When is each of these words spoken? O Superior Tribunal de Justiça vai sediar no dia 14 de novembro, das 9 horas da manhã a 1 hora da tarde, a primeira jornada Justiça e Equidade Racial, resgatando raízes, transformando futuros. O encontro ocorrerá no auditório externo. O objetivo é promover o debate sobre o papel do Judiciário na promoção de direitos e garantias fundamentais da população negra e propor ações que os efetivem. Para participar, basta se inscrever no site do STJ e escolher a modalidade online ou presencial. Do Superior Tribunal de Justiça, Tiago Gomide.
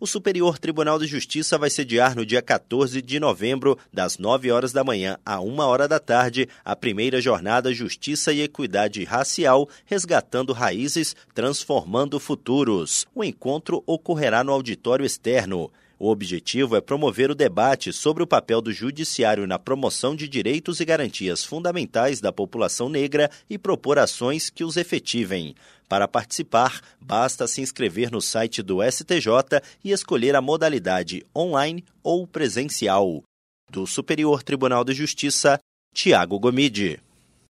O 0.00 0.06
Superior 0.06 0.58
Tribunal 0.58 0.98
de 0.98 1.06
Justiça 1.06 1.58
vai 1.58 1.68
sediar 1.68 2.16
no 2.16 2.24
dia 2.24 2.40
14 2.40 3.02
de 3.02 3.20
novembro, 3.20 3.76
das 3.92 4.16
9 4.16 4.50
horas 4.50 4.72
da 4.72 4.82
manhã 4.82 5.18
a 5.26 5.42
1 5.42 5.58
hora 5.58 5.86
da 5.86 5.98
tarde, 5.98 6.48
a 6.64 6.74
primeira 6.74 7.20
jornada 7.20 7.70
Justiça 7.74 8.32
e 8.32 8.40
Equidade 8.40 9.04
Racial, 9.04 9.68
resgatando 9.84 10.54
raízes, 10.54 11.14
transformando 11.34 12.18
futuros. 12.18 13.06
O 13.14 13.22
encontro 13.22 13.82
ocorrerá 13.86 14.42
no 14.42 14.52
auditório 14.52 15.04
externo. 15.04 15.70
O 15.98 16.08
objetivo 16.08 16.76
é 16.76 16.80
promover 16.80 17.30
o 17.30 17.34
debate 17.34 17.92
sobre 17.92 18.22
o 18.22 18.26
papel 18.26 18.62
do 18.62 18.72
Judiciário 18.72 19.46
na 19.46 19.58
promoção 19.58 20.16
de 20.16 20.26
direitos 20.26 20.80
e 20.80 20.84
garantias 20.86 21.44
fundamentais 21.44 22.22
da 22.22 22.32
população 22.32 22.88
negra 22.88 23.30
e 23.50 23.58
propor 23.58 23.98
ações 23.98 24.48
que 24.48 24.64
os 24.64 24.78
efetivem. 24.78 25.54
Para 25.90 26.06
participar, 26.06 26.80
basta 27.00 27.48
se 27.48 27.60
inscrever 27.60 28.12
no 28.12 28.20
site 28.20 28.62
do 28.62 28.78
STJ 28.80 29.60
e 29.82 29.90
escolher 29.90 30.36
a 30.36 30.40
modalidade 30.40 31.26
online 31.34 31.84
ou 32.00 32.28
presencial. 32.28 33.24
Do 33.68 33.88
Superior 33.88 34.44
Tribunal 34.44 34.84
de 34.84 34.92
Justiça, 34.92 35.58
Tiago 35.92 36.38
Gomide. 36.38 37.00